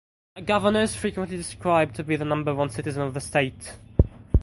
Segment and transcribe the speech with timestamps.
[0.35, 3.73] The Governor is frequently described to be the number one citizen of the state.